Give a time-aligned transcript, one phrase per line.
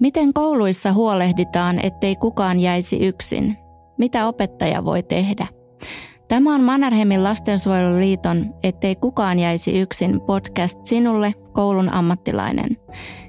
[0.00, 3.56] Miten kouluissa huolehditaan, ettei kukaan jäisi yksin?
[3.98, 5.46] Mitä opettaja voi tehdä?
[6.28, 12.76] Tämä on Mannerheimin lastensuojeluliiton Ettei kukaan jäisi yksin podcast sinulle, koulun ammattilainen.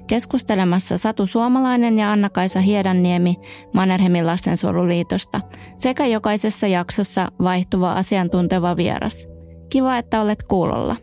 [0.06, 3.36] Keskustelemassa Satu Suomalainen ja Anna-Kaisa Hiedanniemi
[3.74, 5.40] Mannerheimin lastensuojeluliitosta
[5.76, 9.28] sekä jokaisessa jaksossa vaihtuva asiantunteva vieras.
[9.72, 10.96] Kiva, että olet kuulolla.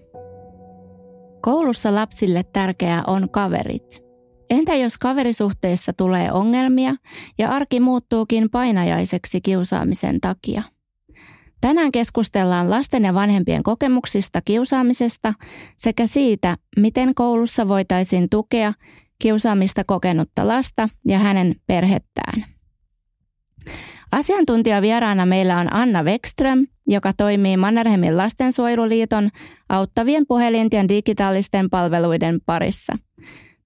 [1.41, 4.01] Koulussa lapsille tärkeää on kaverit.
[4.49, 6.95] Entä jos kaverisuhteissa tulee ongelmia
[7.37, 10.63] ja arki muuttuukin painajaiseksi kiusaamisen takia?
[11.61, 15.33] Tänään keskustellaan lasten ja vanhempien kokemuksista kiusaamisesta
[15.77, 18.73] sekä siitä, miten koulussa voitaisiin tukea
[19.19, 22.45] kiusaamista kokenutta lasta ja hänen perhettään.
[24.11, 29.29] Asiantuntijavieraana meillä on Anna Wekström, joka toimii Mannerheimin lastensuojeluliiton
[29.69, 32.93] auttavien puhelinten digitaalisten palveluiden parissa.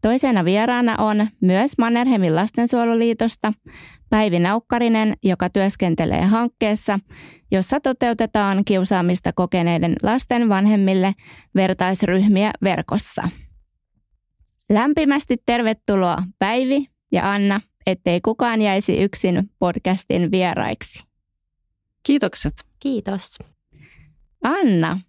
[0.02, 3.54] Toisena vieraana on myös Mannerheimin lastensuojeluliitosta
[4.10, 7.00] Päivi Naukkarinen, joka työskentelee hankkeessa,
[7.52, 11.14] jossa toteutetaan kiusaamista kokeneiden lasten vanhemmille
[11.56, 13.30] vertaisryhmiä verkossa.
[14.70, 21.04] Lämpimästi tervetuloa Päivi ja Anna, ettei kukaan jäisi yksin podcastin vieraiksi.
[22.04, 22.54] Kiitokset.
[22.80, 23.38] Kiitos.
[24.44, 25.00] Anna,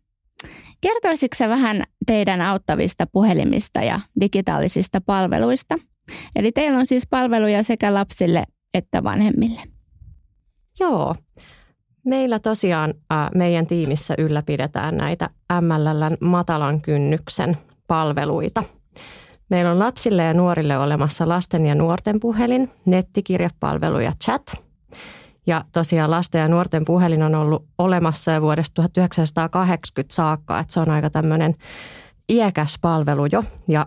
[0.80, 5.78] kertoisitko vähän teidän auttavista puhelimista ja digitaalisista palveluista?
[6.36, 9.60] Eli teillä on siis palveluja sekä lapsille että vanhemmille.
[10.80, 11.16] Joo.
[12.04, 15.30] Meillä tosiaan äh, meidän tiimissä ylläpidetään näitä
[15.60, 18.64] MLLn matalan kynnyksen palveluita.
[19.48, 24.42] Meillä on lapsille ja nuorille olemassa lasten ja nuorten puhelin, nettikirjapalvelu ja chat.
[25.46, 30.80] Ja tosiaan lasten ja nuorten puhelin on ollut olemassa jo vuodesta 1980 saakka, että se
[30.80, 31.54] on aika tämmöinen
[32.28, 33.86] iäkäs palvelu jo ja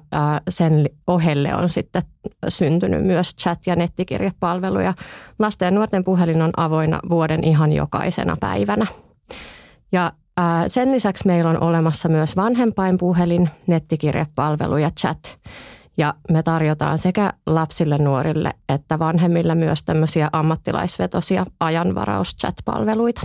[0.49, 2.01] sen ohelle on sitten
[2.47, 4.93] syntynyt myös chat- ja nettikirjapalveluja.
[5.39, 8.87] Lasten ja nuorten puhelin on avoinna vuoden ihan jokaisena päivänä.
[9.91, 10.11] Ja
[10.67, 15.39] sen lisäksi meillä on olemassa myös vanhempainpuhelin, nettikirjapalvelu ja chat.
[15.97, 23.21] Ja me tarjotaan sekä lapsille, nuorille että vanhemmille myös tämmöisiä ammattilaisvetosia ajanvarauschat-palveluita.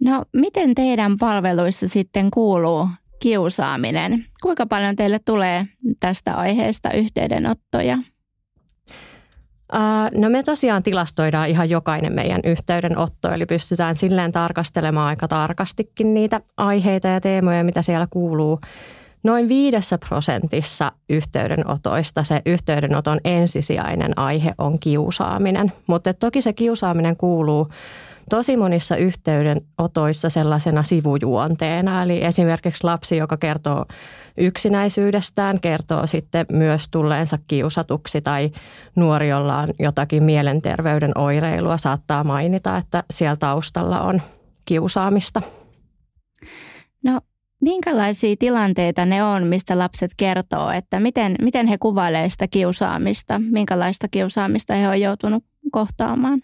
[0.00, 4.24] No miten teidän palveluissa sitten kuuluu kiusaaminen.
[4.42, 5.66] Kuinka paljon teille tulee
[6.00, 7.98] tästä aiheesta yhteydenottoja?
[10.16, 16.40] No me tosiaan tilastoidaan ihan jokainen meidän yhteydenotto, eli pystytään silleen tarkastelemaan aika tarkastikin niitä
[16.56, 18.60] aiheita ja teemoja, mitä siellä kuuluu.
[19.22, 27.68] Noin viidessä prosentissa yhteydenotoista se yhteydenoton ensisijainen aihe on kiusaaminen, mutta toki se kiusaaminen kuuluu
[28.30, 32.02] tosi monissa yhteydenotoissa sellaisena sivujuonteena.
[32.02, 33.84] Eli esimerkiksi lapsi, joka kertoo
[34.36, 38.50] yksinäisyydestään, kertoo sitten myös tulleensa kiusatuksi tai
[38.96, 44.22] nuori, jolla on jotakin mielenterveyden oireilua, saattaa mainita, että siellä taustalla on
[44.64, 45.42] kiusaamista.
[47.04, 47.20] No
[47.60, 54.08] minkälaisia tilanteita ne on, mistä lapset kertoo, että miten, miten he kuvailevat sitä kiusaamista, minkälaista
[54.08, 56.42] kiusaamista he on joutunut kohtaamaan?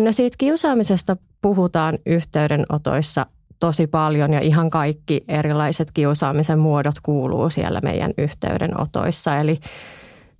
[0.00, 3.26] No siitä kiusaamisesta puhutaan yhteydenotoissa
[3.58, 9.36] tosi paljon ja ihan kaikki erilaiset kiusaamisen muodot kuuluu siellä meidän yhteydenotoissa.
[9.36, 9.58] Eli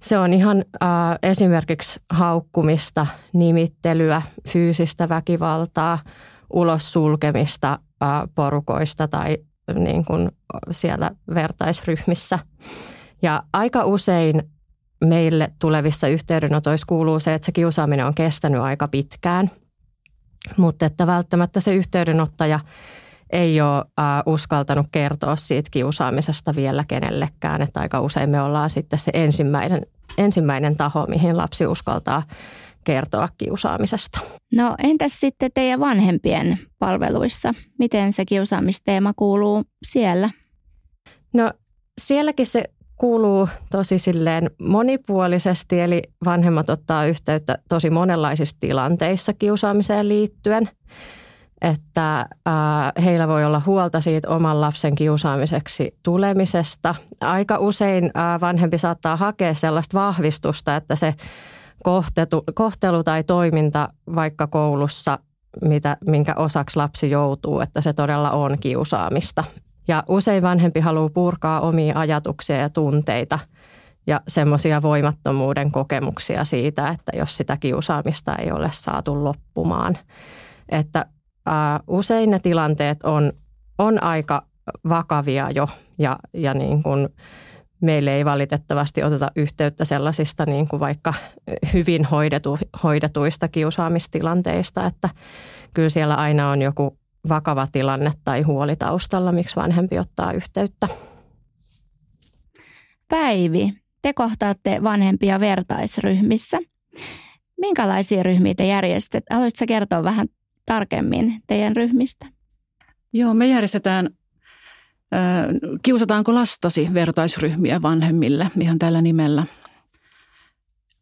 [0.00, 0.88] se on ihan äh,
[1.22, 5.98] esimerkiksi haukkumista, nimittelyä, fyysistä väkivaltaa,
[6.52, 9.38] ulos sulkemista äh, porukoista tai
[9.74, 10.30] niin kuin
[10.70, 12.38] siellä vertaisryhmissä.
[13.22, 14.42] Ja aika usein
[15.04, 19.50] meille tulevissa yhteydenotoissa kuuluu se, että se kiusaaminen on kestänyt aika pitkään,
[20.56, 22.60] mutta että välttämättä se yhteydenottaja
[23.30, 27.62] ei ole äh, uskaltanut kertoa siitä kiusaamisesta vielä kenellekään.
[27.62, 29.82] Että aika usein me ollaan sitten se ensimmäinen,
[30.18, 32.22] ensimmäinen taho, mihin lapsi uskaltaa
[32.84, 34.20] kertoa kiusaamisesta.
[34.54, 37.54] No entäs sitten teidän vanhempien palveluissa?
[37.78, 40.30] Miten se kiusaamisteema kuuluu siellä?
[41.34, 41.52] No
[42.00, 42.64] sielläkin se
[42.96, 50.68] kuuluu tosi silleen monipuolisesti, eli vanhemmat ottaa yhteyttä tosi monenlaisissa tilanteissa kiusaamiseen liittyen.
[51.74, 56.94] Että äh, heillä voi olla huolta siitä oman lapsen kiusaamiseksi tulemisesta.
[57.20, 61.14] Aika usein äh, vanhempi saattaa hakea sellaista vahvistusta, että se
[61.82, 65.18] kohtelu, kohtelu tai toiminta vaikka koulussa,
[65.62, 69.44] mitä, minkä osaksi lapsi joutuu, että se todella on kiusaamista.
[69.88, 73.38] Ja usein vanhempi haluaa purkaa omia ajatuksia ja tunteita
[74.06, 79.98] ja semmoisia voimattomuuden kokemuksia siitä, että jos sitä kiusaamista ei ole saatu loppumaan.
[80.68, 81.06] Että
[81.46, 83.32] ää, usein ne tilanteet on,
[83.78, 84.42] on aika
[84.88, 87.08] vakavia jo ja, ja niin kuin
[87.80, 91.14] meille ei valitettavasti oteta yhteyttä sellaisista niin kuin vaikka
[91.72, 95.08] hyvin hoidetu, hoidetuista kiusaamistilanteista, että
[95.74, 96.98] kyllä siellä aina on joku
[97.28, 100.88] vakava tilanne tai huoli taustalla, miksi vanhempi ottaa yhteyttä.
[103.08, 103.72] Päivi,
[104.02, 106.58] te kohtaatte vanhempia vertaisryhmissä.
[107.60, 109.24] Minkälaisia ryhmiä te järjestät?
[109.30, 110.26] Haluaisitko kertoa vähän
[110.66, 112.26] tarkemmin teidän ryhmistä?
[113.12, 114.10] Joo, me järjestetään
[115.82, 119.44] Kiusataanko lastasi vertaisryhmiä vanhemmille ihan tällä nimellä?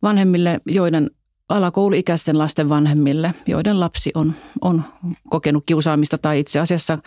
[0.03, 1.11] Vanhemmille, joiden
[1.49, 4.83] alakouluikäisten lasten vanhemmille, joiden lapsi on, on
[5.31, 6.99] kokenut kiusaamista tai itse asiassa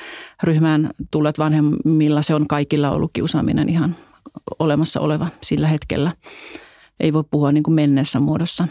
[0.43, 3.95] ryhmään tulleet vanhemmilla se on kaikilla ollut kiusaaminen ihan
[4.59, 6.11] olemassa oleva sillä hetkellä.
[6.99, 8.67] Ei voi puhua niin kuin menneessä muodossa.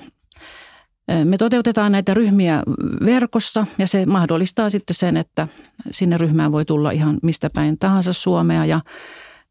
[1.25, 2.63] Me toteutetaan näitä ryhmiä
[3.05, 5.49] verkossa ja se mahdollistaa sitten sen, että
[5.91, 8.81] sinne ryhmään voi tulla ihan mistä päin tahansa Suomea ja,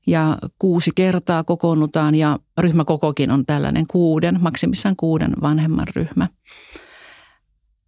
[0.08, 6.28] ja kuusi kertaa kokoonnutaan ja ryhmäkokokin on tällainen kuuden, maksimissaan kuuden vanhemman ryhmä.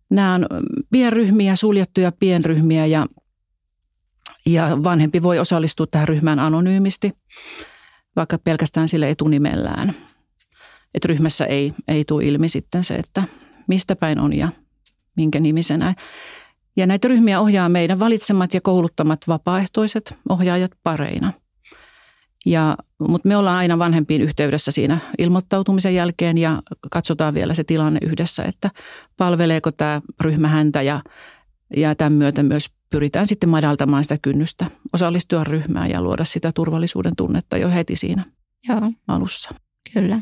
[0.09, 0.47] Nämä on
[0.91, 3.07] pienryhmiä, suljettuja pienryhmiä ja,
[4.45, 7.13] ja vanhempi voi osallistua tähän ryhmään anonyymisti,
[8.15, 9.89] vaikka pelkästään sille etunimellään.
[10.93, 13.23] Että ryhmässä ei, ei tule ilmi sitten se, että
[13.67, 14.49] mistä päin on ja
[15.15, 15.95] minkä nimisenä.
[16.77, 21.33] Ja näitä ryhmiä ohjaa meidän valitsemat ja kouluttamat vapaaehtoiset ohjaajat pareina.
[22.45, 26.61] Ja, mutta me ollaan aina vanhempiin yhteydessä siinä ilmoittautumisen jälkeen ja
[26.91, 28.71] katsotaan vielä se tilanne yhdessä, että
[29.17, 31.01] palveleeko tämä ryhmä häntä ja,
[31.77, 37.15] ja tämän myötä myös pyritään sitten madaltamaan sitä kynnystä osallistua ryhmään ja luoda sitä turvallisuuden
[37.15, 38.25] tunnetta jo heti siinä
[38.69, 38.91] Joo.
[39.07, 39.49] alussa.
[39.93, 40.19] Kyllä.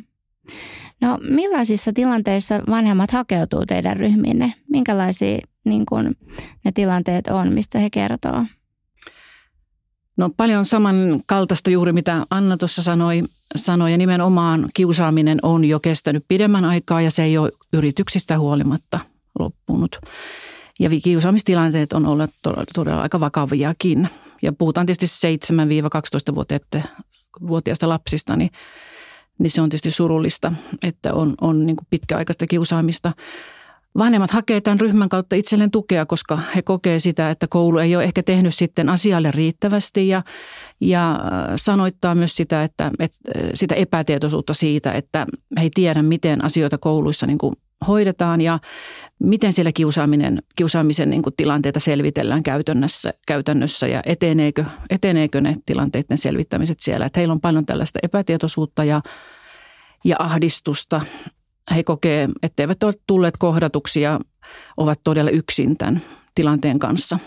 [1.02, 4.54] No millaisissa tilanteissa vanhemmat hakeutuu teidän ryhmiinne?
[4.70, 6.16] Minkälaisia niin kun,
[6.66, 8.46] ne tilanteet on, mistä he kertoo?
[10.18, 13.24] No paljon samankaltaista juuri mitä Anna tuossa sanoi,
[13.56, 19.00] sanoi ja nimenomaan kiusaaminen on jo kestänyt pidemmän aikaa ja se ei ole yrityksistä huolimatta
[19.40, 20.00] loppunut.
[20.80, 22.04] Ja kiusaamistilanteet on
[22.42, 24.10] todella, todella aika vakaviakin.
[24.42, 25.28] Ja puhutaan tietysti
[27.42, 28.50] 7-12-vuotiaista lapsista, niin
[29.40, 30.52] niin se on tietysti surullista,
[30.84, 33.12] että on, on niin kuin pitkäaikaista kiusaamista.
[33.98, 38.04] Vanhemmat hakee tämän ryhmän kautta itselleen tukea, koska he kokee sitä, että koulu ei ole
[38.04, 40.24] ehkä tehnyt sitten asialle riittävästi ja,
[40.82, 41.20] ja äh,
[41.56, 45.28] sanoittaa myös sitä, että, että äh, sitä epätietoisuutta siitä, että
[45.58, 47.56] he ei tiedä, miten asioita kouluissa niin kuin
[47.88, 48.60] hoidetaan ja
[49.20, 56.18] miten siellä kiusaaminen, kiusaamisen niin kuin tilanteita selvitellään käytännössä, käytännössä ja eteneekö, eteneekö ne tilanteiden
[56.18, 57.06] selvittämiset siellä.
[57.06, 59.02] Että heillä on paljon tällaista epätietoisuutta ja,
[60.06, 61.02] ja ahdistusta.
[61.76, 64.20] He kokee, etteivät ole tulleet kohdatuksi ja
[64.78, 66.02] ovat todella yksin tämän
[66.36, 67.20] tilanteen kanssa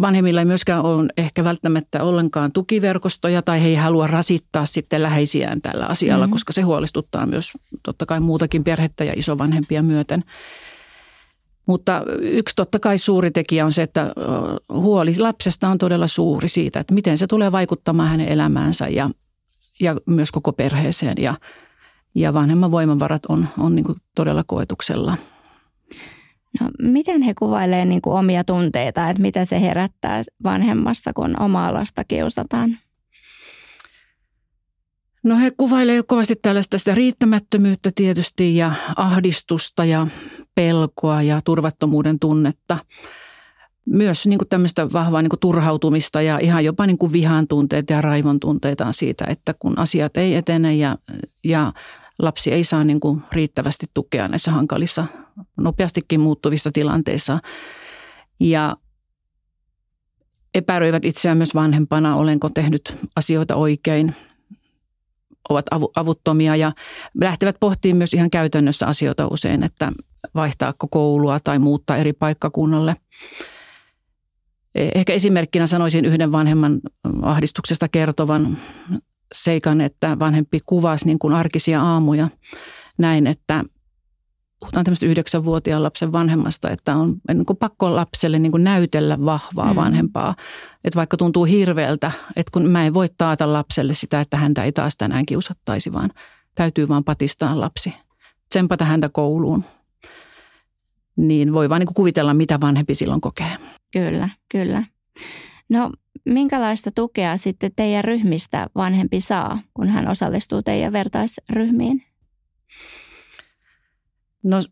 [0.00, 5.62] vanhemmilla ei myöskään ole ehkä välttämättä ollenkaan tukiverkostoja tai he ei halua rasittaa sitten läheisiään
[5.62, 6.32] tällä asialla, mm-hmm.
[6.32, 7.52] koska se huolestuttaa myös
[7.82, 10.24] totta kai muutakin perhettä ja isovanhempia myöten.
[11.66, 14.12] Mutta yksi totta kai suuri tekijä on se, että
[14.72, 19.10] huoli lapsesta on todella suuri siitä, että miten se tulee vaikuttamaan hänen elämäänsä ja,
[19.80, 21.14] ja myös koko perheeseen.
[21.18, 21.34] Ja,
[22.14, 25.16] ja vanhemman voimavarat on, on niin todella koetuksella.
[26.60, 32.04] No, miten he kuvailevat niin omia tunteita, että mitä se herättää vanhemmassa, kun omaa lasta
[32.04, 32.78] kiusataan?
[35.24, 40.06] No he kuvailevat kovasti tällaista sitä riittämättömyyttä tietysti ja ahdistusta ja
[40.54, 42.78] pelkoa ja turvattomuuden tunnetta.
[43.86, 47.92] Myös niin kuin tämmöistä vahvaa niin kuin turhautumista ja ihan jopa niin kuin vihan tunteita
[47.92, 50.96] ja raivon tunteita siitä, että kun asiat ei etene ja,
[51.44, 51.72] ja
[52.18, 55.06] lapsi ei saa niin kuin riittävästi tukea näissä hankalissa,
[55.56, 57.38] nopeastikin muuttuvissa tilanteissa.
[58.40, 58.76] Ja
[60.54, 64.14] epäröivät itseään myös vanhempana, olenko tehnyt asioita oikein,
[65.48, 65.66] ovat
[65.96, 66.72] avuttomia ja
[67.20, 69.92] lähtevät pohtimaan myös ihan käytännössä asioita usein, että
[70.34, 72.96] vaihtaako koulua tai muuttaa eri paikkakunnalle.
[74.74, 76.80] Ehkä esimerkkinä sanoisin yhden vanhemman
[77.22, 78.58] ahdistuksesta kertovan
[79.34, 82.28] seikan, että vanhempi kuvasi niin kuin arkisia aamuja
[82.98, 83.64] näin, että
[84.60, 89.70] puhutaan tämmöistä yhdeksänvuotiaan lapsen vanhemmasta, että on niin kuin pakko lapselle niin kuin näytellä vahvaa
[89.70, 89.76] mm.
[89.76, 90.34] vanhempaa.
[90.84, 94.72] Että vaikka tuntuu hirveältä, että kun mä en voi taata lapselle sitä, että häntä ei
[94.72, 96.10] taas tänään kiusattaisi, vaan
[96.54, 97.94] täytyy vaan patistaa lapsi.
[98.48, 99.64] Tsempata häntä kouluun.
[101.16, 103.56] Niin voi vaan niin kuin kuvitella, mitä vanhempi silloin kokee.
[103.92, 104.84] Kyllä, kyllä.
[105.68, 105.90] No
[106.24, 112.02] minkälaista tukea sitten teidän ryhmistä vanhempi saa, kun hän osallistuu teidän vertaisryhmiin?
[114.42, 114.62] No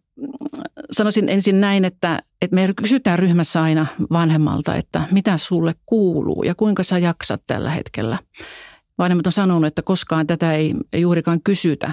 [0.90, 6.54] sanoisin ensin näin, että, että me kysytään ryhmässä aina vanhemmalta, että mitä sulle kuuluu ja
[6.54, 8.18] kuinka sä jaksat tällä hetkellä.
[8.98, 11.92] vanhemmat on sanonut, että koskaan tätä ei, ei juurikaan kysytä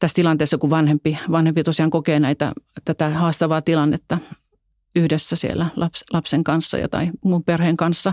[0.00, 2.52] tässä tilanteessa, kun vanhempi, vanhempi tosiaan kokee näitä,
[2.84, 4.18] tätä haastavaa tilannetta
[4.96, 8.12] yhdessä siellä laps, lapsen kanssa ja tai muun perheen kanssa.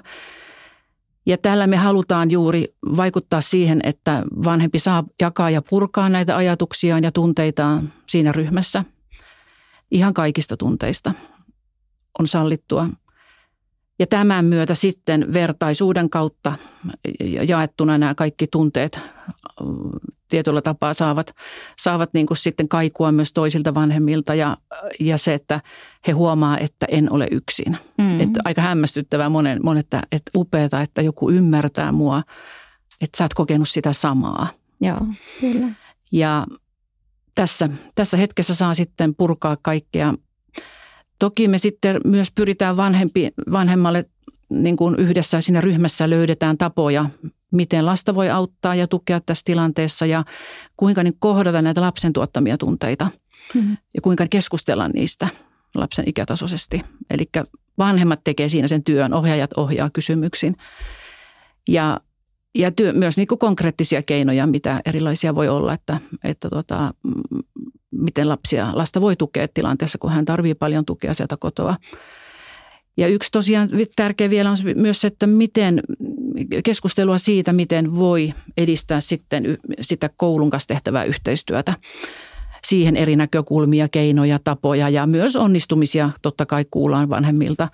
[1.25, 2.67] Ja tällä me halutaan juuri
[2.98, 8.83] vaikuttaa siihen, että vanhempi saa jakaa ja purkaa näitä ajatuksiaan ja tunteitaan siinä ryhmässä.
[9.91, 11.12] Ihan kaikista tunteista
[12.19, 12.89] on sallittua.
[14.00, 16.53] Ja tämän myötä sitten vertaisuuden kautta
[17.48, 19.00] jaettuna nämä kaikki tunteet
[20.29, 21.36] tietyllä tapaa saavat,
[21.79, 24.58] saavat niin kuin sitten kaikua myös toisilta vanhemmilta ja,
[25.00, 25.62] ja se, että
[26.08, 27.77] he huomaa, että en ole yksin.
[27.98, 28.20] Mm.
[28.20, 32.24] Että aika hämmästyttävää monen, monet, että, että upeata, että joku ymmärtää mua,
[33.01, 34.48] että sä oot kokenut sitä samaa.
[34.82, 35.00] Joo,
[35.39, 35.68] kyllä.
[36.12, 36.46] Ja
[37.36, 40.13] tässä, tässä hetkessä saa sitten purkaa kaikkea.
[41.19, 44.05] Toki me sitten myös pyritään vanhempi, vanhemmalle
[44.49, 47.05] niin kuin yhdessä siinä ryhmässä löydetään tapoja,
[47.51, 50.23] miten lasta voi auttaa ja tukea tässä tilanteessa ja
[50.77, 53.07] kuinka niin kohdata näitä lapsen tuottamia tunteita
[53.53, 53.77] mm-hmm.
[53.93, 55.27] ja kuinka keskustella niistä
[55.75, 56.81] lapsen ikätasoisesti.
[57.09, 57.29] Eli
[57.77, 60.55] vanhemmat tekee siinä sen työn, ohjaajat ohjaa kysymyksiin.
[61.67, 61.99] Ja,
[62.55, 66.93] ja työ, myös niin kuin konkreettisia keinoja, mitä erilaisia voi olla, että, että tota,
[68.00, 71.75] miten lapsia, lasta voi tukea tilanteessa, kun hän tarvitsee paljon tukea sieltä kotoa.
[72.98, 75.82] Ja yksi tosiaan tärkeä vielä on myös se, että miten
[76.63, 81.74] keskustelua siitä, miten voi edistää sitten sitä koulun kanssa tehtävää yhteistyötä.
[82.68, 87.68] Siihen eri näkökulmia, keinoja, tapoja ja myös onnistumisia totta kai kuullaan vanhemmilta.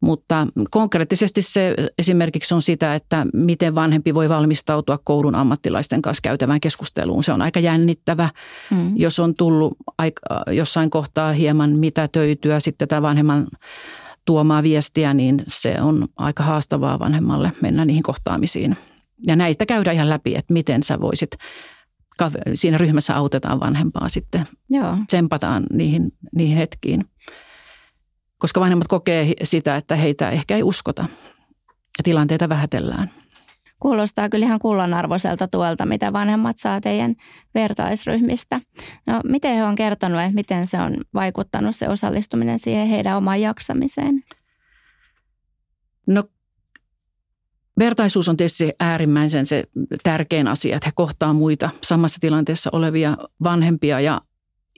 [0.00, 6.60] Mutta konkreettisesti se esimerkiksi on sitä, että miten vanhempi voi valmistautua koulun ammattilaisten kanssa käytävään
[6.60, 7.24] keskusteluun.
[7.24, 8.28] Se on aika jännittävä,
[8.70, 8.96] mm.
[8.96, 9.76] jos on tullut
[10.50, 13.46] jossain kohtaa hieman mitä töytyä sitten tämä vanhemman
[14.24, 18.76] tuomaa viestiä, niin se on aika haastavaa vanhemmalle mennä niihin kohtaamisiin.
[19.26, 21.30] Ja näitä käydään ihan läpi, että miten sä voisit,
[22.54, 24.96] siinä ryhmässä autetaan vanhempaa sitten, Joo.
[25.06, 27.04] tsempataan niihin, niihin hetkiin.
[28.44, 31.04] Koska vanhemmat kokee sitä, että heitä ehkä ei uskota
[31.98, 33.10] ja tilanteita vähätellään.
[33.80, 37.14] Kuulostaa kyllä ihan kullanarvoiselta tuolta, mitä vanhemmat saa teidän
[37.54, 38.60] vertaisryhmistä.
[39.06, 43.40] No, miten he on kertonut, että miten se on vaikuttanut se osallistuminen siihen heidän omaan
[43.40, 44.22] jaksamiseen?
[46.06, 46.24] No
[47.78, 49.64] vertaisuus on tietysti äärimmäisen se
[50.02, 54.20] tärkein asia, että he kohtaa muita samassa tilanteessa olevia vanhempia ja,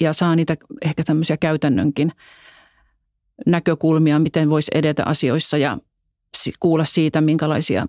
[0.00, 2.12] ja saa niitä ehkä tämmöisiä käytännönkin
[3.46, 5.78] näkökulmia, miten voisi edetä asioissa ja
[6.60, 7.86] kuulla siitä, minkälaisia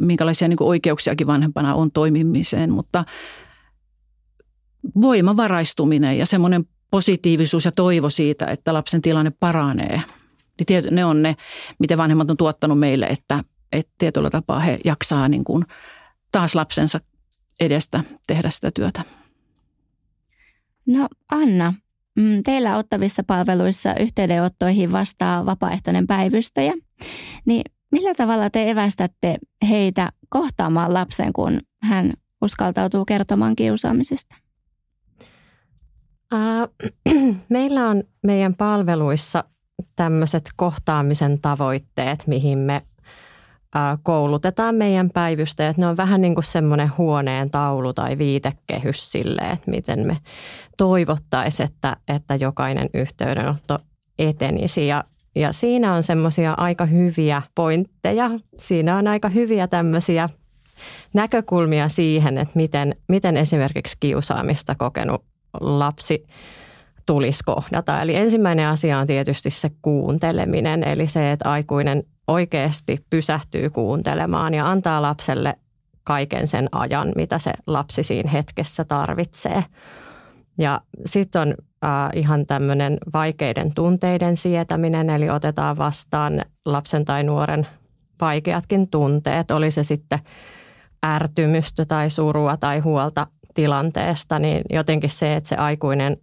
[0.00, 3.04] minkälaisia niin oikeuksiakin vanhempana on toimimiseen, mutta
[5.00, 10.02] voimavaraistuminen ja semmoinen positiivisuus ja toivo siitä, että lapsen tilanne paranee,
[10.58, 11.36] niin tiety, ne on ne,
[11.78, 15.64] miten vanhemmat on tuottanut meille, että, että tietyllä tapaa he jaksaa niin kuin
[16.32, 17.00] taas lapsensa
[17.60, 19.02] edestä tehdä sitä työtä.
[20.86, 21.74] No Anna,
[22.16, 26.72] mm, teillä ottavissa palveluissa yhteydenottoihin vastaa vapaaehtoinen päivystäjä.
[27.44, 27.62] Niin
[27.94, 34.36] Millä tavalla te evästätte heitä kohtaamaan lapsen, kun hän uskaltautuu kertomaan kiusaamisesta?
[37.48, 39.44] Meillä on meidän palveluissa
[39.96, 42.82] tämmöiset kohtaamisen tavoitteet, mihin me
[44.02, 45.76] koulutetaan meidän päivystäjät.
[45.76, 50.16] Ne on vähän niin kuin semmoinen huoneen taulu tai viitekehys sille, että miten me
[50.76, 53.78] toivottaisiin, että, että jokainen yhteydenotto
[54.18, 54.86] etenisi.
[54.86, 55.04] Ja
[55.36, 58.30] ja siinä on semmoisia aika hyviä pointteja.
[58.58, 60.28] Siinä on aika hyviä tämmöisiä
[61.12, 65.24] näkökulmia siihen, että miten, miten esimerkiksi kiusaamista kokenut
[65.60, 66.26] lapsi
[67.06, 68.02] tulisi kohdata.
[68.02, 74.70] Eli ensimmäinen asia on tietysti se kuunteleminen, eli se, että aikuinen oikeasti pysähtyy kuuntelemaan ja
[74.70, 75.54] antaa lapselle
[76.04, 79.64] kaiken sen ajan, mitä se lapsi siinä hetkessä tarvitsee.
[80.58, 81.54] Ja sitten on
[81.84, 87.66] äh, ihan tämmöinen vaikeiden tunteiden sietäminen, eli otetaan vastaan lapsen tai nuoren
[88.20, 90.18] vaikeatkin tunteet, oli se sitten
[91.06, 96.16] ärtymystä tai surua tai huolta tilanteesta, niin jotenkin se, että se aikuinen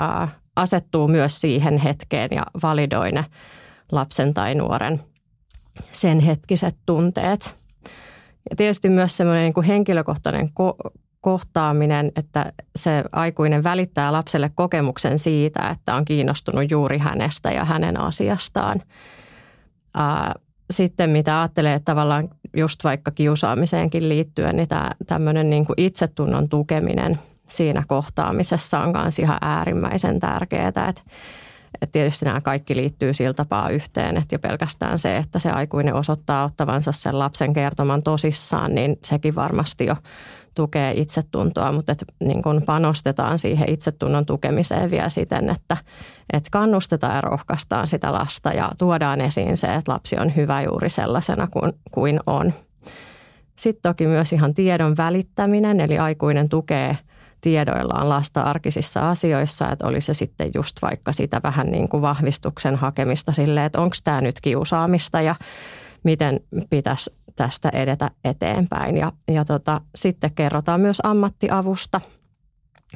[0.00, 3.24] äh, asettuu myös siihen hetkeen ja validoi ne
[3.92, 5.00] lapsen tai nuoren
[5.92, 7.54] sen hetkiset tunteet.
[8.50, 10.90] Ja tietysti myös semmoinen niin kuin henkilökohtainen ko-
[11.20, 18.00] kohtaaminen, että se aikuinen välittää lapselle kokemuksen siitä, että on kiinnostunut juuri hänestä ja hänen
[18.00, 18.82] asiastaan.
[20.70, 26.48] Sitten mitä ajattelee, että tavallaan just vaikka kiusaamiseenkin liittyen, niin tämä tämmöinen niin kuin itsetunnon
[26.48, 30.68] tukeminen siinä kohtaamisessa on myös ihan äärimmäisen tärkeää.
[30.68, 30.94] Että,
[31.84, 35.94] että tietysti nämä kaikki liittyy sillä tapaa yhteen, että jo pelkästään se, että se aikuinen
[35.94, 39.96] osoittaa ottavansa sen lapsen kertoman tosissaan, niin sekin varmasti jo
[40.54, 45.76] tukee itsetuntoa, mutta että niin kun panostetaan siihen itsetunnon tukemiseen vielä siten, että,
[46.32, 50.88] että kannustetaan ja rohkaistaan sitä lasta ja tuodaan esiin se, että lapsi on hyvä juuri
[50.88, 52.52] sellaisena kuin, kuin on.
[53.56, 56.98] Sitten toki myös ihan tiedon välittäminen, eli aikuinen tukee
[57.44, 62.76] tiedoillaan lasta arkisissa asioissa, että oli se sitten just vaikka sitä vähän niin kuin vahvistuksen
[62.76, 65.34] hakemista silleen, että onko tämä nyt kiusaamista ja
[66.04, 68.96] miten pitäisi tästä edetä eteenpäin.
[68.96, 72.00] Ja, ja tota, sitten kerrotaan myös ammattiavusta,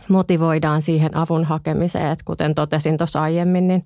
[0.08, 3.84] motivoidaan siihen avun hakemiseen, että kuten totesin tuossa aiemmin, niin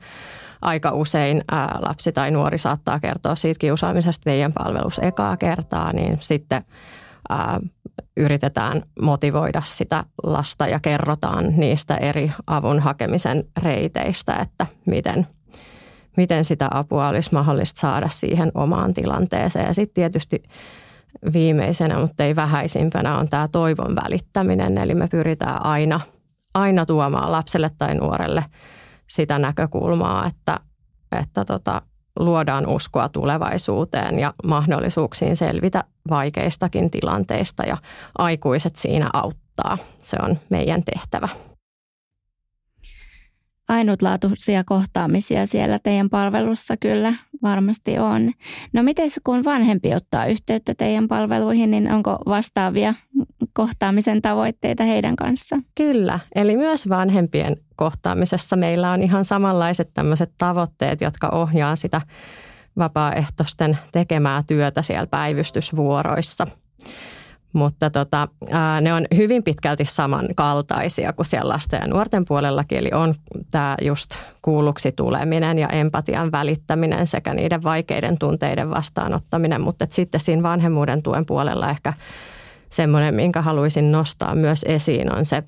[0.61, 6.19] aika usein ää, lapsi tai nuori saattaa kertoa siitä kiusaamisesta meidän palvelus ekaa kertaa, niin
[6.21, 6.65] sitten
[7.29, 7.61] ää,
[8.17, 15.27] yritetään motivoida sitä lasta ja kerrotaan niistä eri avun hakemisen reiteistä, että miten,
[16.17, 19.67] miten sitä apua olisi mahdollista saada siihen omaan tilanteeseen.
[19.67, 20.43] Ja sitten tietysti
[21.33, 24.79] viimeisenä, mutta ei vähäisimpänä, on tämä toivon välittäminen.
[24.79, 26.01] Eli me pyritään aina,
[26.55, 28.45] aina tuomaan lapselle tai nuorelle–
[29.15, 30.61] sitä näkökulmaa, että,
[31.21, 31.83] että tota,
[32.19, 37.77] luodaan uskoa tulevaisuuteen ja mahdollisuuksiin selvitä vaikeistakin tilanteista ja
[38.19, 39.79] aikuiset siinä auttaa.
[40.03, 41.29] Se on meidän tehtävä
[43.73, 48.33] ainutlaatuisia kohtaamisia siellä teidän palvelussa kyllä varmasti on.
[48.73, 52.95] No miten kun vanhempi ottaa yhteyttä teidän palveluihin, niin onko vastaavia
[53.53, 55.57] kohtaamisen tavoitteita heidän kanssa?
[55.75, 62.01] Kyllä, eli myös vanhempien kohtaamisessa meillä on ihan samanlaiset tämmöiset tavoitteet, jotka ohjaa sitä
[62.79, 66.47] vapaaehtoisten tekemää työtä siellä päivystysvuoroissa–
[67.53, 72.79] mutta tota, ää, ne on hyvin pitkälti samankaltaisia kuin siellä lasten ja nuorten puolellakin.
[72.79, 73.15] Eli on
[73.51, 74.11] tämä just
[74.43, 79.61] kuulluksi tuleminen ja empatian välittäminen sekä niiden vaikeiden tunteiden vastaanottaminen.
[79.61, 81.93] Mutta sitten siinä vanhemmuuden tuen puolella ehkä
[82.69, 85.43] semmoinen, minkä haluaisin nostaa myös esiin, on se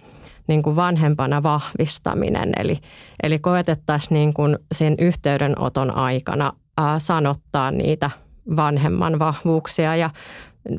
[0.47, 2.53] niin kuin vanhempana vahvistaminen.
[2.59, 2.79] Eli,
[3.23, 8.11] eli koetettaisiin niin kuin sen yhteydenoton aikana ää, sanottaa niitä
[8.57, 10.11] vanhemman vahvuuksia ja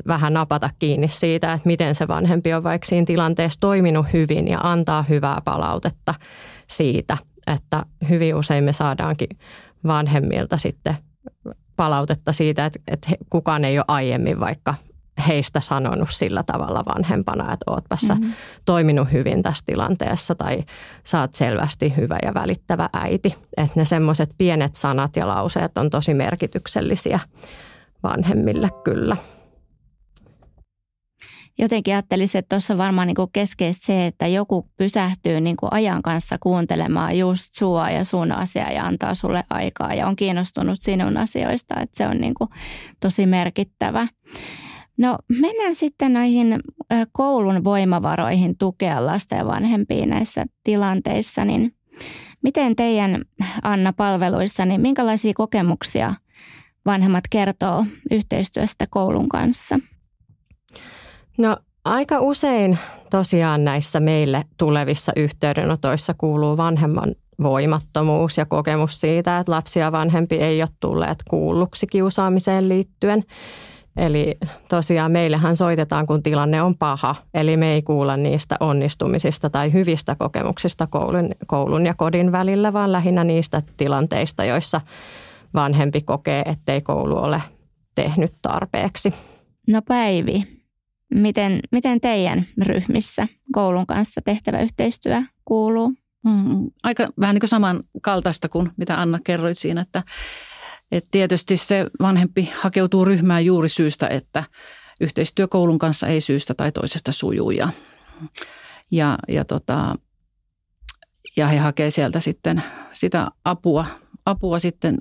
[0.06, 4.58] vähän napata kiinni siitä, että miten se vanhempi on vaikka siinä tilanteessa toiminut hyvin ja
[4.62, 6.14] antaa hyvää palautetta
[6.66, 9.28] siitä, että hyvin usein me saadaankin
[9.86, 10.96] vanhemmilta sitten
[11.76, 14.74] palautetta siitä, että, että kukaan ei ole aiemmin vaikka
[15.28, 18.32] heistä sanonut sillä tavalla vanhempana, että oot tässä mm-hmm.
[18.64, 20.64] toiminut hyvin tässä tilanteessa tai
[21.04, 23.34] saat selvästi hyvä ja välittävä äiti.
[23.56, 27.20] Että ne semmoiset pienet sanat ja lauseet on tosi merkityksellisiä
[28.02, 29.16] vanhemmille kyllä
[31.58, 36.36] jotenkin ajattelisin, että tuossa varmaan niin keskeistä se, että joku pysähtyy niin kuin ajan kanssa
[36.40, 41.80] kuuntelemaan just sua ja sun asiaa ja antaa sulle aikaa ja on kiinnostunut sinun asioista,
[41.80, 42.50] että se on niin kuin
[43.00, 44.08] tosi merkittävä.
[44.98, 46.60] No mennään sitten noihin
[47.12, 51.74] koulun voimavaroihin tukea lasten ja vanhempia näissä tilanteissa, niin
[52.42, 53.24] miten teidän
[53.62, 56.14] Anna palveluissa, niin minkälaisia kokemuksia
[56.86, 59.78] vanhemmat kertoo yhteistyöstä koulun kanssa?
[61.38, 62.78] No aika usein
[63.10, 70.36] tosiaan näissä meille tulevissa yhteydenotoissa kuuluu vanhemman voimattomuus ja kokemus siitä, että lapsi ja vanhempi
[70.36, 73.24] ei ole tulleet kuulluksi kiusaamiseen liittyen.
[73.96, 77.14] Eli tosiaan meillähän soitetaan, kun tilanne on paha.
[77.34, 82.92] Eli me ei kuulla niistä onnistumisista tai hyvistä kokemuksista koulun, koulun ja kodin välillä, vaan
[82.92, 84.80] lähinnä niistä tilanteista, joissa
[85.54, 87.42] vanhempi kokee, ettei koulu ole
[87.94, 89.14] tehnyt tarpeeksi.
[89.68, 90.55] No Päivi,
[91.14, 95.94] Miten, miten teidän ryhmissä koulun kanssa tehtävä yhteistyö kuuluu?
[96.24, 100.02] Mm, aika vähän niin kuin samankaltaista kuin mitä Anna kerroit siinä, että,
[100.92, 104.44] että tietysti se vanhempi hakeutuu ryhmään juuri syystä, että
[105.00, 107.68] yhteistyö koulun kanssa ei syystä tai toisesta sujuu ja,
[108.90, 109.96] ja, ja, tota,
[111.36, 113.86] ja he hakee sieltä sitten sitä apua,
[114.26, 114.98] apua sitten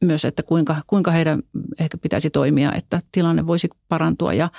[0.00, 1.42] myös, että kuinka, kuinka heidän
[1.80, 4.50] ehkä pitäisi toimia, että tilanne voisi parantua ja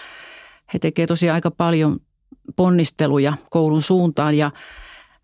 [0.73, 1.99] he tekevät tosiaan aika paljon
[2.55, 4.51] ponnisteluja koulun suuntaan ja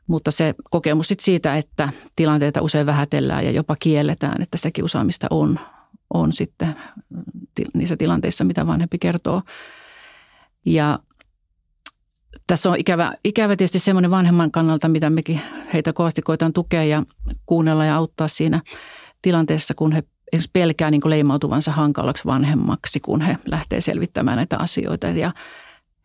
[0.08, 5.28] mutta se kokemus sit siitä, että tilanteita usein vähätellään ja jopa kielletään, että sitä kiusaamista
[5.30, 5.60] on,
[6.14, 6.76] on sitten
[7.74, 9.42] niissä tilanteissa, mitä vanhempi kertoo.
[10.66, 11.00] Ja
[12.48, 15.42] tässä on ikävä, ikävä tietysti semmoinen vanhemman kannalta, mitä mekin
[15.74, 17.04] heitä kovasti koetaan tukea ja
[17.46, 18.62] kuunnella ja auttaa siinä
[19.22, 20.04] tilanteessa, kun he
[20.54, 25.08] pelkää niin leimautuvansa hankalaksi vanhemmaksi, kun he lähtee selvittämään näitä asioita.
[25.08, 25.32] Ja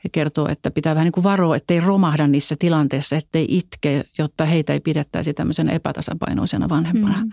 [0.05, 4.45] he kertoo, että pitää vähän niin kuin varoa, ettei romahda niissä tilanteissa, ettei itke, jotta
[4.45, 7.17] heitä ei pidettäisi tämmöisenä epätasapainoisena vanhempana.
[7.17, 7.31] Mm.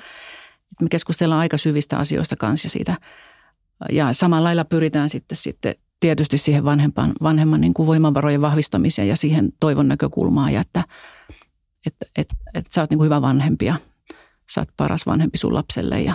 [0.82, 2.98] Me keskustellaan aika syvistä asioista kanssa siitä.
[3.92, 9.16] Ja samalla lailla pyritään sitten, sitten tietysti siihen vanhempan, vanhemman niin kuin voimavarojen vahvistamiseen ja
[9.16, 10.84] siihen toivon näkökulmaan ja että,
[11.86, 13.76] että, että, että sä oot niin kuin hyvä vanhempi ja
[14.54, 16.14] sä oot paras vanhempi sun lapselle ja,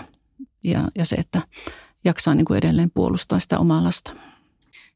[0.64, 1.42] ja, ja se, että
[2.04, 4.12] jaksaa niin kuin edelleen puolustaa sitä omaa lasta.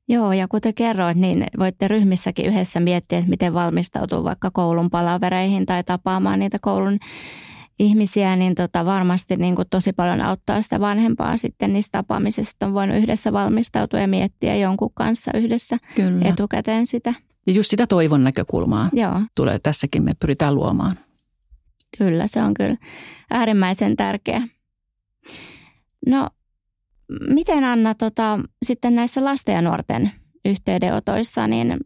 [0.08, 5.66] Joo, ja kuten kerroit, niin voitte ryhmissäkin yhdessä miettiä, että miten valmistautuu vaikka koulun palavereihin
[5.66, 6.98] tai tapaamaan niitä koulun
[7.78, 12.66] ihmisiä, niin tota varmasti niin kuin tosi paljon auttaa sitä vanhempaa sitten niistä tapaamisista.
[12.66, 16.28] On voinut yhdessä valmistautua ja miettiä jonkun kanssa yhdessä kyllä.
[16.28, 17.14] etukäteen sitä.
[17.46, 19.20] Ja just sitä toivon näkökulmaa Joo.
[19.34, 20.98] tulee tässäkin, me pyritään luomaan.
[21.98, 22.76] Kyllä, se on kyllä
[23.30, 24.42] äärimmäisen tärkeä.
[26.06, 26.28] No,
[27.28, 30.10] miten Anna tota, sitten näissä lasten ja nuorten
[30.44, 31.76] yhteydenotoissa, niin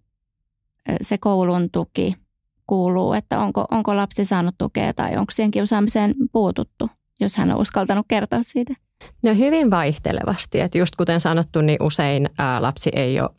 [1.02, 2.14] se koulun tuki–
[2.66, 7.60] kuuluu, että onko, onko lapsi saanut tukea tai onko siihen kiusaamiseen puututtu, jos hän on
[7.60, 8.74] uskaltanut kertoa siitä?
[9.22, 13.30] No hyvin vaihtelevasti, että just kuten sanottu, niin usein ää, lapsi ei ole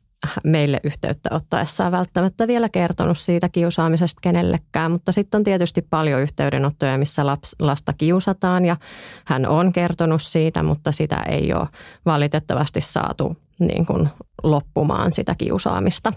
[0.44, 6.98] meille yhteyttä ottaessaan välttämättä vielä kertonut siitä kiusaamisesta kenellekään, mutta sitten on tietysti paljon yhteydenottoja,
[6.98, 8.78] missä laps, lasta kiusataan ja
[9.26, 11.68] hän on kertonut siitä, mutta sitä ei ole
[12.06, 14.10] valitettavasti saatu niin kuin
[14.44, 16.14] loppumaan sitä kiusaamista.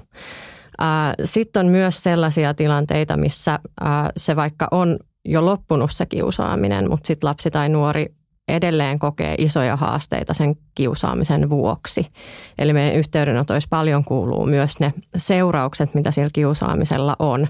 [1.25, 3.59] Sitten on myös sellaisia tilanteita, missä
[4.17, 8.07] se vaikka on jo loppunut se kiusaaminen, mutta sitten lapsi tai nuori
[8.49, 12.07] edelleen kokee isoja haasteita sen kiusaamisen vuoksi.
[12.59, 17.47] Eli meidän yhteydenotoissa paljon kuuluu myös ne seuraukset, mitä sillä kiusaamisella on.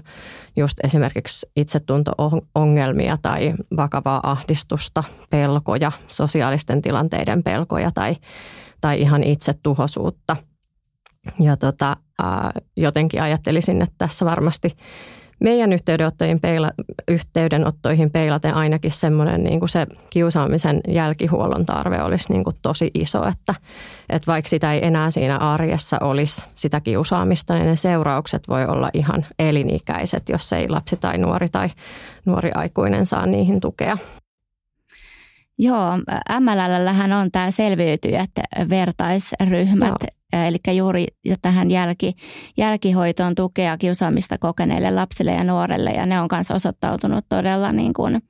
[0.55, 8.15] Just esimerkiksi itsetunto-ongelmia tai vakavaa ahdistusta, pelkoja, sosiaalisten tilanteiden pelkoja tai,
[8.81, 10.35] tai ihan itsetuhoisuutta.
[11.39, 11.97] Ja tota,
[12.77, 14.75] jotenkin ajattelisin, että tässä varmasti
[15.41, 16.71] meidän yhteydenottoihin, peila,
[17.07, 23.27] yhteydenottoihin peilaten ainakin semmoinen niin kuin se kiusaamisen jälkihuollon tarve olisi niin kuin tosi iso,
[23.27, 23.55] että,
[24.09, 28.89] että vaikka sitä ei enää siinä arjessa olisi sitä kiusaamista, niin ne seuraukset voi olla
[28.93, 31.69] ihan elinikäiset, jos ei lapsi tai nuori tai
[32.25, 33.97] nuori aikuinen saa niihin tukea.
[35.57, 35.97] Joo,
[36.39, 38.31] MLLlähän on tämä selviytyjät
[38.69, 40.20] vertaisryhmät, Joo.
[40.33, 41.07] Eli juuri
[41.41, 42.13] tähän jälki,
[42.57, 45.91] jälkihoitoon tukea kiusaamista kokeneille lapsille ja nuorelle.
[45.91, 48.21] Ja ne on myös osoittautunut todella niin kuin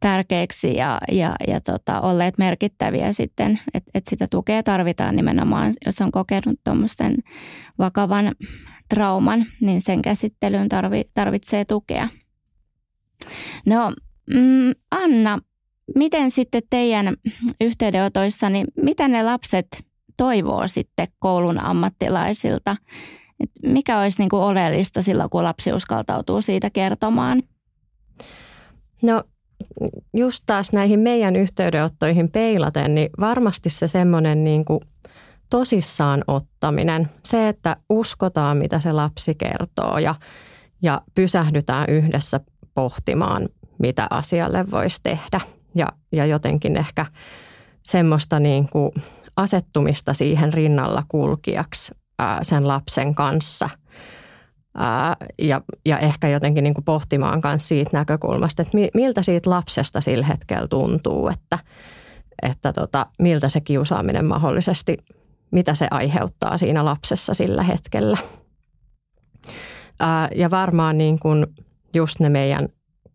[0.00, 6.00] tärkeiksi ja, ja, ja tota, olleet merkittäviä sitten, että et sitä tukea tarvitaan nimenomaan, jos
[6.00, 7.16] on kokenut tuommoisten
[7.78, 8.34] vakavan
[8.88, 12.08] trauman, niin sen käsittelyyn tarvi, tarvitsee tukea.
[13.66, 13.92] No
[14.34, 15.38] mm, Anna,
[15.94, 17.16] miten sitten teidän
[17.60, 19.84] yhteydenotoissa, niin mitä ne lapset
[20.16, 22.76] toivoo sitten koulun ammattilaisilta?
[23.40, 27.42] Et mikä olisi niin kuin oleellista silloin, kun lapsi uskaltautuu siitä kertomaan?
[29.02, 29.24] No
[30.16, 34.80] just taas näihin meidän yhteydenottoihin peilaten, niin varmasti se semmoinen niin kuin
[35.50, 40.14] tosissaan ottaminen, se, että uskotaan, mitä se lapsi kertoo ja,
[40.82, 42.40] ja pysähdytään yhdessä
[42.74, 43.48] pohtimaan,
[43.78, 45.40] mitä asialle voisi tehdä.
[45.74, 47.06] Ja, ja jotenkin ehkä
[47.82, 48.92] semmoista niin kuin
[49.36, 53.70] asettumista siihen rinnalla kulkijaksi ää, sen lapsen kanssa.
[54.74, 60.00] Ää, ja, ja ehkä jotenkin niin kuin pohtimaan myös siitä näkökulmasta, että miltä siitä lapsesta
[60.00, 61.58] sillä hetkellä tuntuu, että,
[62.42, 64.98] että tota, miltä se kiusaaminen mahdollisesti,
[65.50, 68.18] mitä se aiheuttaa siinä lapsessa sillä hetkellä.
[70.00, 71.46] Ää, ja varmaan niin kuin
[71.94, 72.68] just ne meidän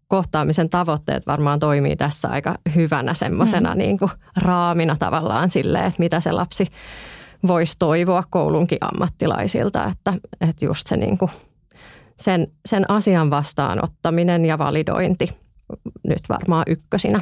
[0.10, 3.78] kohtaamisen tavoitteet varmaan toimii tässä aika hyvänä semmoisena mm.
[3.78, 6.66] niin kuin raamina tavallaan sille, että mitä se lapsi
[7.48, 11.32] voisi toivoa koulunkin ammattilaisilta, että, että just se niin kuin
[12.18, 15.30] sen, sen asian vastaanottaminen ja validointi
[16.08, 17.22] nyt varmaan ykkösinä.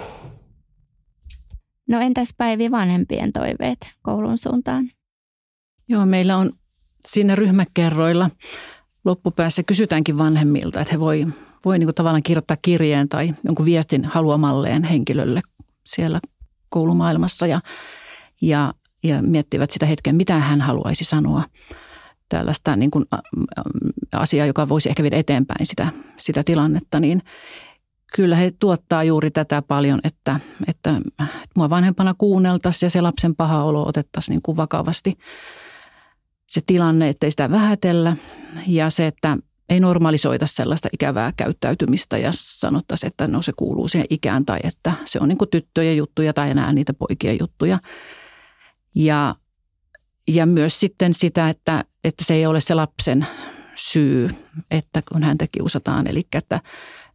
[1.90, 4.90] No entäs Päivi vanhempien toiveet koulun suuntaan?
[5.90, 6.52] Joo, meillä on
[7.06, 8.30] siinä ryhmäkerroilla
[9.06, 11.28] loppupäässä kysytäänkin vanhemmilta, että he voi
[11.68, 15.42] voi niin kuin tavallaan kirjoittaa kirjeen tai jonkun viestin haluamalleen henkilölle
[15.86, 16.20] siellä
[16.70, 17.62] koulumaailmassa ja,
[18.42, 21.44] ja, ja miettivät sitä hetken, mitä hän haluaisi sanoa.
[22.30, 23.06] Tällaista niin kuin
[24.12, 27.22] asiaa, joka voisi ehkä viedä eteenpäin sitä, sitä tilannetta, niin
[28.16, 31.26] kyllä he tuottaa juuri tätä paljon, että, että, että
[31.56, 35.18] mua vanhempana kuunneltaisiin ja se lapsen paha olo otettaisiin niin kuin vakavasti
[36.48, 38.16] se tilanne, ettei sitä vähätellä
[38.68, 39.38] ja se, että
[39.70, 44.94] ei normalisoita sellaista ikävää käyttäytymistä ja sanottaisiin, että no se kuuluu siihen ikään tai että
[45.06, 47.80] se on niin kuin tyttöjen juttuja tai enää niitä poikien juttuja.
[48.96, 49.36] Ja,
[50.28, 53.28] ja myös sitten sitä, että, että se ei ole se lapsen
[53.76, 54.30] syy,
[54.72, 56.08] että kun häntä kiusataan.
[56.08, 56.62] Eli että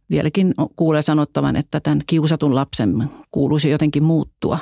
[0.09, 4.59] vieläkin kuulee sanottavan, että tämän kiusatun lapsen kuuluisi jotenkin muuttua,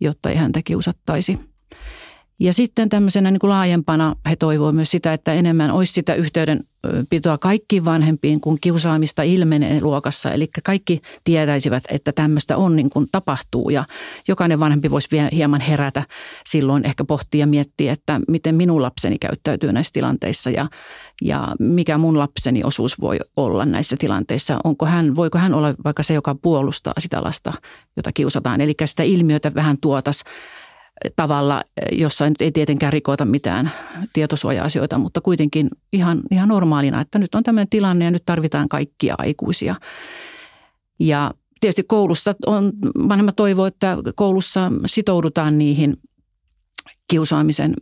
[0.00, 1.38] jotta ei häntä kiusattaisi.
[2.40, 7.38] Ja sitten tämmöisenä niin kuin laajempana he toivovat myös sitä, että enemmän olisi sitä yhteydenpitoa
[7.38, 10.32] kaikkiin vanhempiin, kun kiusaamista ilmenee luokassa.
[10.32, 13.84] Eli kaikki tietäisivät, että tämmöistä on niin kuin tapahtuu ja
[14.28, 16.02] jokainen vanhempi voisi vielä hieman herätä
[16.46, 20.66] silloin, ehkä pohtia ja miettiä, että miten minun lapseni käyttäytyy näissä tilanteissa ja,
[21.22, 24.58] ja mikä mun lapseni osuus voi olla näissä tilanteissa.
[24.64, 27.52] Onko hän, voiko hän olla vaikka se, joka puolustaa sitä lasta,
[27.96, 28.60] jota kiusataan.
[28.60, 30.24] Eli sitä ilmiötä vähän tuotas
[31.16, 33.70] tavalla, jossa nyt ei tietenkään rikota mitään
[34.12, 39.14] tietosuoja-asioita, mutta kuitenkin ihan, ihan normaalina, että nyt on tämmöinen tilanne ja nyt tarvitaan kaikkia
[39.18, 39.74] aikuisia.
[40.98, 41.30] Ja
[41.60, 42.72] tietysti koulussa on,
[43.08, 45.96] vanhemmat toivoo, että koulussa sitoudutaan niihin
[47.08, 47.74] kiusaamisen,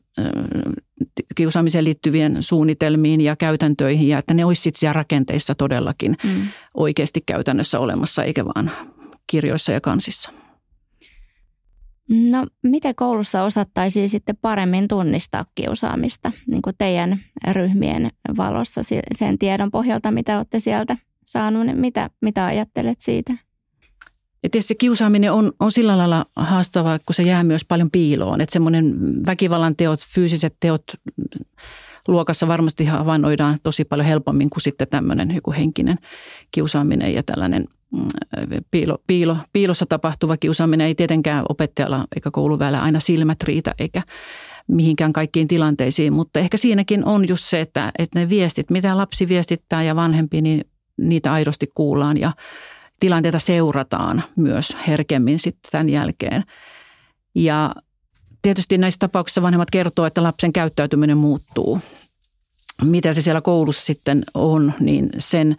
[1.35, 6.49] kiusaamiseen liittyvien suunnitelmiin ja käytäntöihin ja että ne olisivat siellä rakenteissa todellakin mm.
[6.75, 8.71] oikeasti käytännössä olemassa eikä vaan
[9.27, 10.31] kirjoissa ja kansissa.
[12.13, 17.21] No, miten koulussa osattaisiin sitten paremmin tunnistaa kiusaamista niin kuin teidän
[17.53, 18.81] ryhmien valossa
[19.15, 23.33] sen tiedon pohjalta, mitä olette sieltä saanut, niin mitä, mitä ajattelet siitä?
[24.43, 28.41] Ja tietysti kiusaaminen on, on sillä lailla haastavaa, kun se jää myös paljon piiloon.
[28.41, 28.95] Että semmoinen
[29.27, 30.83] väkivallan teot, fyysiset teot
[32.09, 35.97] luokassa varmasti havainnoidaan tosi paljon helpommin kuin sitten tämmöinen joku henkinen
[36.51, 37.69] kiusaaminen ja tällainen–
[38.71, 44.03] piilo, piilo, piilossa tapahtuva kiusaaminen ei tietenkään opettajalla eikä kouluväellä aina silmät riitä eikä
[44.69, 49.29] mihinkään kaikkiin tilanteisiin, mutta ehkä siinäkin on just se, että, että ne viestit, mitä lapsi
[49.29, 50.65] viestittää ja vanhempi, niin
[50.97, 52.33] niitä aidosti kuullaan ja
[53.01, 56.45] tilanteita seurataan myös herkemmin sitten tämän jälkeen.
[57.35, 57.75] Ja
[58.43, 61.81] tietysti näissä tapauksissa vanhemmat kertoo, että lapsen käyttäytyminen muuttuu.
[62.83, 65.57] Mitä se siellä koulussa sitten on, niin sen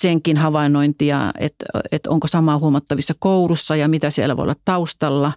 [0.00, 5.32] senkin havainnointia, että, että onko samaa huomattavissa koulussa ja mitä siellä voi olla taustalla,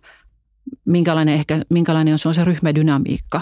[0.85, 3.41] minkälainen, ehkä, minkälainen on se, on se ryhmädynamiikka,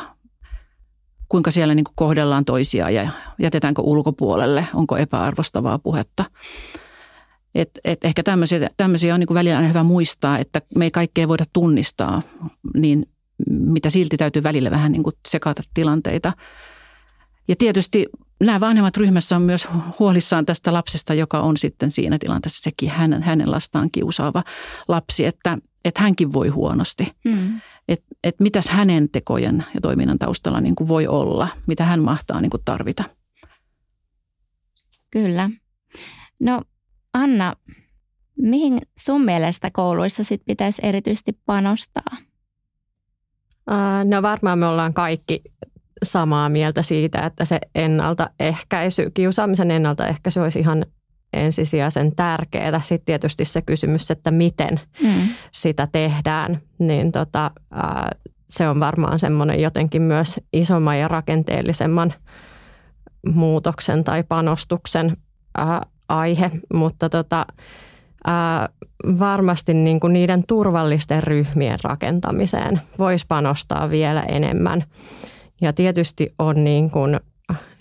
[1.30, 6.26] kuinka siellä niin kuin kohdellaan toisia ja jätetäänkö ulkopuolelle, onko epäarvostavaa puhetta.
[7.56, 11.28] Et, et ehkä tämmöisiä, tämmöisiä on niin kuin välillä hyvä muistaa, että me ei kaikkea
[11.28, 12.22] voida tunnistaa,
[12.74, 13.06] niin
[13.50, 16.34] mitä silti täytyy välillä vähän niin kuin sekata tilanteita.
[17.48, 18.06] Ja tietysti
[18.40, 19.68] nämä vanhemmat ryhmässä on myös
[20.00, 24.44] huolissaan tästä lapsesta, joka on sitten siinä tilanteessa sekin hänen, hänen lastaan kiusaava
[24.88, 27.12] lapsi, että, että hänkin voi huonosti.
[27.26, 27.62] Mm.
[27.88, 32.42] Että et mitäs hänen tekojen ja toiminnan taustalla niin kuin voi olla, mitä hän mahtaa
[32.42, 33.04] niin kuin tarvita.
[35.12, 35.50] Kyllä.
[36.40, 36.62] No
[37.14, 37.56] Anna,
[38.38, 42.18] mihin sun mielestä kouluissa sit pitäisi erityisesti panostaa?
[44.04, 45.42] No varmaan me ollaan kaikki
[46.04, 50.86] samaa mieltä siitä, että se ennaltaehkäisy, kiusaamisen ennaltaehkäisy olisi ihan
[51.34, 52.82] ensisijaisen tärkeää.
[52.82, 55.28] Sitten tietysti se kysymys, että miten mm.
[55.52, 58.12] sitä tehdään, niin tota, ää,
[58.50, 62.14] se on varmaan semmoinen jotenkin myös isomman ja rakenteellisemman
[63.34, 65.18] muutoksen tai panostuksen
[65.58, 67.46] ää, aihe, mutta tota,
[68.28, 68.70] ää,
[69.20, 74.84] varmasti niin kuin niiden turvallisten ryhmien rakentamiseen voisi panostaa vielä enemmän.
[75.62, 77.20] Ja tietysti on niin kuin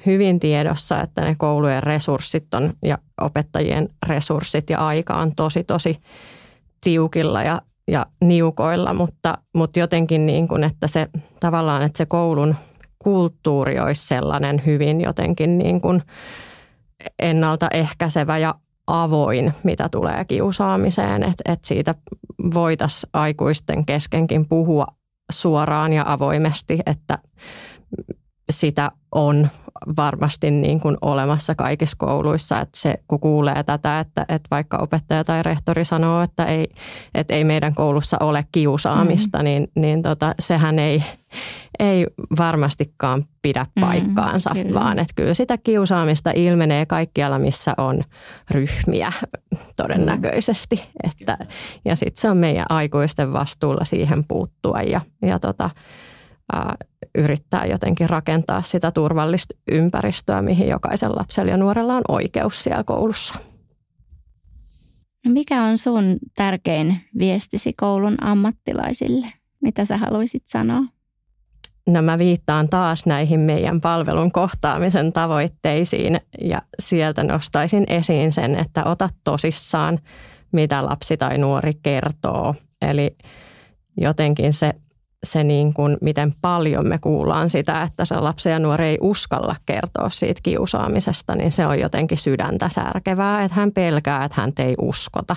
[0.07, 5.97] hyvin tiedossa, että ne koulujen resurssit on ja opettajien resurssit ja aika on tosi tosi
[6.81, 11.09] tiukilla ja, ja niukoilla, mutta, mutta jotenkin niin kuin, että se
[11.41, 12.55] tavallaan, että se koulun
[12.99, 16.03] kulttuuri olisi sellainen hyvin jotenkin niin kuin
[17.19, 18.55] ennaltaehkäisevä ja
[18.87, 21.95] avoin, mitä tulee kiusaamiseen, että, että siitä
[22.55, 24.87] voitaisiin aikuisten keskenkin puhua
[25.33, 27.19] suoraan ja avoimesti, että
[28.51, 29.49] sitä on
[29.97, 35.25] varmasti niin kuin olemassa kaikissa kouluissa, että se, kun kuulee tätä, että, että vaikka opettaja
[35.25, 36.67] tai rehtori sanoo, että ei,
[37.15, 39.45] että ei meidän koulussa ole kiusaamista, mm.
[39.45, 41.03] niin, niin tota, sehän ei,
[41.79, 42.07] ei
[42.38, 48.03] varmastikaan pidä mm, paikkaansa, mm, vaan että kyllä sitä kiusaamista ilmenee kaikkialla, missä on
[48.51, 49.12] ryhmiä
[49.77, 50.77] todennäköisesti.
[50.77, 51.11] Mm.
[51.11, 51.38] Että,
[51.85, 55.70] ja sitten se on meidän aikuisten vastuulla siihen puuttua ja, ja tota,
[57.18, 63.35] yrittää jotenkin rakentaa sitä turvallista ympäristöä, mihin jokaisen lapsella ja nuorella on oikeus siellä koulussa.
[65.25, 69.27] No mikä on sun tärkein viestisi koulun ammattilaisille?
[69.61, 70.83] Mitä sä haluaisit sanoa?
[71.88, 78.85] No mä viittaan taas näihin meidän palvelun kohtaamisen tavoitteisiin ja sieltä nostaisin esiin sen, että
[78.85, 79.99] ota tosissaan,
[80.53, 82.55] mitä lapsi tai nuori kertoo.
[82.83, 83.16] Eli
[83.96, 84.75] jotenkin se
[85.25, 89.57] se niin kuin, miten paljon me kuullaan sitä, että se lapsi ja nuori ei uskalla
[89.66, 94.75] kertoa siitä kiusaamisesta, niin se on jotenkin sydäntä särkevää, että hän pelkää, että hän ei
[94.81, 95.37] uskota.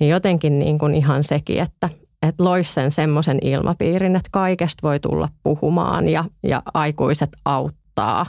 [0.00, 1.88] Niin jotenkin niin kuin ihan sekin, että,
[2.22, 8.26] että loisi sen semmoisen ilmapiirin, että kaikesta voi tulla puhumaan ja, ja aikuiset auttaa.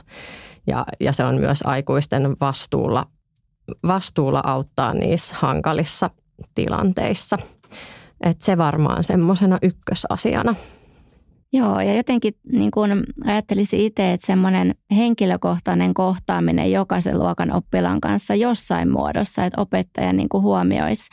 [0.67, 3.05] Ja, ja se on myös aikuisten vastuulla,
[3.87, 6.09] vastuulla auttaa niissä hankalissa
[6.55, 7.37] tilanteissa.
[8.23, 10.55] Et se varmaan semmoisena ykkösasiana.
[11.53, 18.35] Joo, ja jotenkin niin kuin ajattelisin itse, että semmoinen henkilökohtainen kohtaaminen jokaisen luokan oppilaan kanssa
[18.35, 21.09] jossain muodossa, että opettaja niin kuin huomioisi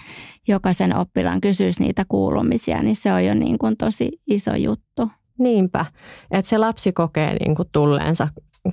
[0.49, 5.11] jokaisen oppilaan, kysyisi niitä kuulumisia, niin se on jo niin kuin tosi iso juttu.
[5.39, 5.87] Niinpä,
[6.31, 8.29] että se lapsi kokee niin kuin tulleensa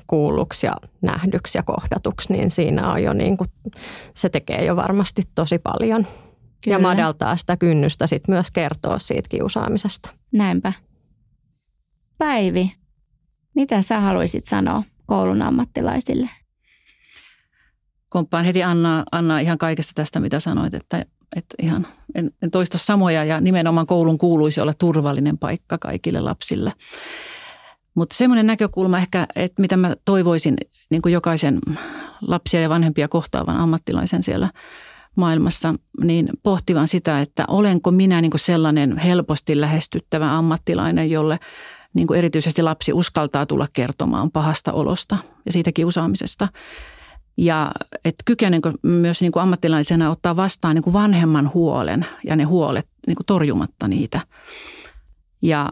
[0.08, 3.50] kuulluksi ja nähdyksi ja kohdatuksi, niin siinä on jo niin kuin,
[4.14, 6.04] se tekee jo varmasti tosi paljon.
[6.64, 6.76] Kyllä.
[6.76, 10.10] Ja madaltaa sitä kynnystä sit myös kertoa siitä kiusaamisesta.
[10.32, 10.74] Näinpä.
[12.18, 12.74] Päivi,
[13.56, 16.30] mitä sä haluaisit sanoa koulun ammattilaisille?
[18.10, 22.78] Komppaan heti Anna, Anna ihan kaikesta tästä, mitä sanoit, että, että ihan en, en toista
[22.78, 26.74] samoja ja nimenomaan koulun kuuluisi olla turvallinen paikka kaikille lapsille.
[27.96, 30.56] Mutta semmoinen näkökulma ehkä, että mitä mä toivoisin
[30.90, 31.60] niin kuin jokaisen
[32.22, 34.50] lapsia ja vanhempia kohtaavan ammattilaisen siellä
[35.16, 41.40] maailmassa, niin pohtivan sitä, että olenko minä niin kuin sellainen helposti lähestyttävä ammattilainen, jolle
[41.96, 46.48] niin kuin erityisesti lapsi uskaltaa tulla kertomaan pahasta olosta ja siitä kiusaamisesta.
[47.38, 52.44] Ja että kykenenkö myös niin kuin ammattilaisena ottaa vastaan niin kuin vanhemman huolen ja ne
[52.44, 54.20] huolet niin kuin torjumatta niitä.
[55.42, 55.70] Ja,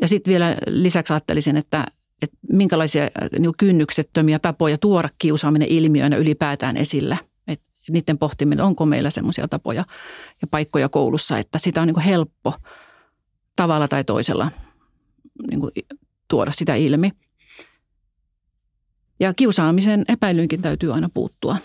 [0.00, 1.86] ja sitten vielä lisäksi ajattelisin, että,
[2.22, 3.02] että minkälaisia
[3.38, 7.18] niin kynnyksettömiä tapoja tuoda kiusaaminen ilmiönä ylipäätään esille.
[7.48, 9.84] Että niiden pohtiminen, onko meillä semmoisia tapoja
[10.42, 12.54] ja paikkoja koulussa, että sitä on niin kuin helppo
[13.56, 14.50] tavalla tai toisella
[15.50, 15.72] niin kuin
[16.28, 17.10] tuoda sitä ilmi.
[19.20, 21.56] Ja kiusaamisen epäilyynkin täytyy aina puuttua.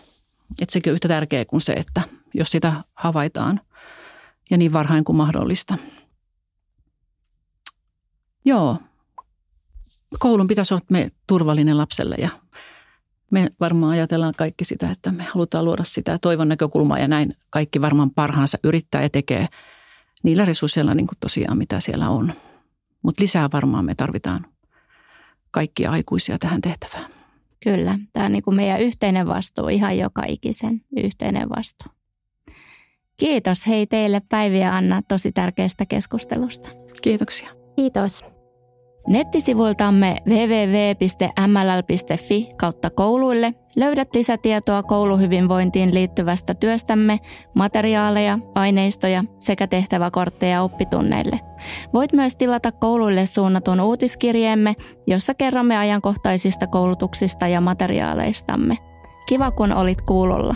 [0.62, 2.02] Että sekin on yhtä tärkeää kuin se, että
[2.34, 3.62] jos sitä havaitaan
[4.50, 5.78] ja niin varhain kuin mahdollista.
[8.46, 8.78] Joo,
[10.20, 12.30] koulun pitäisi olla me turvallinen lapselle ja
[13.32, 17.82] me varmaan ajatellaan kaikki sitä, että me halutaan luoda sitä toivon näkökulmaa ja näin kaikki
[17.82, 19.48] varmaan parhaansa yrittää ja tekee
[20.24, 22.34] niillä resursseilla niin kuin tosiaan mitä siellä on.
[23.04, 24.46] Mutta lisää varmaan me tarvitaan
[25.52, 27.12] kaikkia aikuisia tähän tehtävään.
[27.64, 31.92] Kyllä, tämä on niin kuin meidän yhteinen vastuu, ihan joka ikisen yhteinen vastuu.
[33.18, 36.70] Kiitos hei teille Päivi ja Anna tosi tärkeästä keskustelusta.
[37.02, 37.50] Kiitoksia.
[37.76, 38.33] Kiitos.
[39.08, 41.30] Nettisivuiltamme www.mll.fi
[42.58, 47.20] kautta kouluille löydät lisätietoa kouluhyvinvointiin liittyvästä työstämme,
[47.54, 51.40] materiaaleja, aineistoja sekä tehtäväkortteja oppitunneille.
[51.94, 54.74] Voit myös tilata kouluille suunnatun uutiskirjeemme,
[55.08, 58.78] jossa kerromme ajankohtaisista koulutuksista ja materiaaleistamme.
[59.28, 60.56] Kiva kun olit kuulolla.